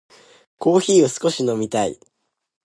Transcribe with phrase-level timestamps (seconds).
[0.57, 1.99] コーヒーを少し飲みたい。